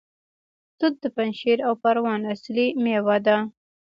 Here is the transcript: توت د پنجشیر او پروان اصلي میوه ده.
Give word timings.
توت 0.77 0.93
د 1.03 1.05
پنجشیر 1.15 1.59
او 1.67 1.73
پروان 1.83 2.21
اصلي 2.33 2.67
میوه 2.83 3.17
ده. 3.25 3.37